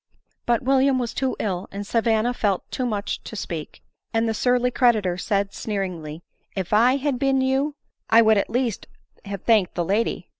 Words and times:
But 0.47 0.63
William 0.63 0.97
was 0.97 1.13
too 1.13 1.35
ill, 1.37 1.67
and 1.71 1.85
Savanna 1.85 2.33
felt 2.33 2.63
too 2.71 2.87
much 2.87 3.21
to 3.23 3.35
speak; 3.35 3.83
and 4.15 4.27
the 4.27 4.33
surly 4.33 4.71
creditor 4.71 5.15
said, 5.15 5.53
sneeringly," 5.53 6.23
If 6.55 6.73
I 6.73 6.95
had 6.95 7.19
been 7.19 7.39
you, 7.39 7.75
I 8.09 8.23
would 8.23 8.39
at 8.39 8.49
least 8.49 8.87
have 9.25 9.43
thanked 9.43 9.75
the 9.75 9.85
lady." 9.85 10.27